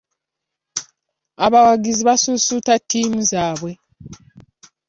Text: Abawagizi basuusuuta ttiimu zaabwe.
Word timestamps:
Abawagizi 1.45 2.01
basuusuuta 2.09 2.73
ttiimu 2.81 3.19
zaabwe. 3.31 3.71